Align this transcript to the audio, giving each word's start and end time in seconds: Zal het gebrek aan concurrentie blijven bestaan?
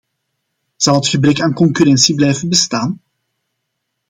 Zal 0.77 0.95
het 0.95 1.07
gebrek 1.07 1.41
aan 1.41 1.53
concurrentie 1.53 2.15
blijven 2.15 2.49
bestaan? 2.49 3.01